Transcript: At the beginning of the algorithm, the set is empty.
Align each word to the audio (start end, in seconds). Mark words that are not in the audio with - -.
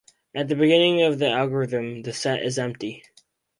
At 0.33 0.47
the 0.47 0.55
beginning 0.55 1.03
of 1.03 1.19
the 1.19 1.29
algorithm, 1.29 2.01
the 2.01 2.11
set 2.11 2.41
is 2.41 2.57
empty. 2.57 3.03